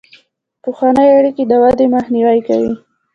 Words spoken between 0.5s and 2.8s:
پخوانۍ اړیکې د ودې مخنیوی کوي.